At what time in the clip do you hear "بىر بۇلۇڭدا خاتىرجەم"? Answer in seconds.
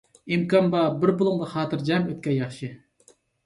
1.03-2.11